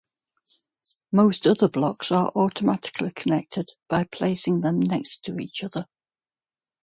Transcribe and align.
Most 1.11 1.45
other 1.45 1.69
blocks 1.69 2.11
are 2.11 2.29
automatically 2.33 3.11
connected 3.11 3.69
by 3.87 4.05
placing 4.05 4.61
them 4.61 4.79
next 4.79 5.23
to 5.25 5.37
each 5.39 5.63
other. 5.63 5.85